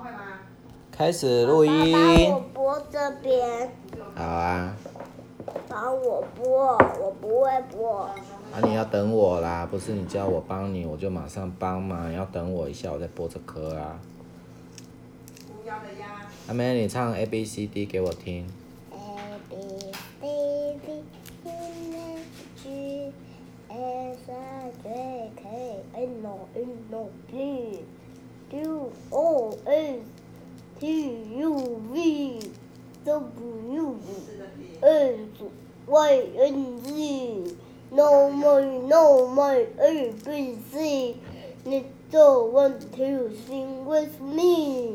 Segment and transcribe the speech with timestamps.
[0.00, 0.18] 会吗？
[0.90, 1.92] 开始录音。
[1.92, 3.70] 帮我播这边。
[4.14, 4.76] 好啊。
[5.68, 8.02] 帮我播，我不会播。
[8.02, 12.08] 啊，你要等我啦，不是你叫我帮你，我就马上帮嘛。
[12.08, 13.98] 你要等我一下，我再播这歌啊。
[15.48, 16.26] 无聊的鸭。
[16.48, 18.46] 阿妹，你唱 A B C D 给我听。
[18.92, 19.56] A B
[20.20, 21.50] C D E
[21.94, 22.20] F
[22.62, 23.12] G
[23.68, 27.84] H I J K L M N O P
[29.72, 30.00] S
[30.78, 30.84] T
[31.36, 32.40] U V
[33.06, 33.98] W
[34.82, 35.42] X
[35.86, 36.28] Y。
[37.90, 41.16] No more, no more A B C。
[41.64, 44.90] 你做 one two sing with me。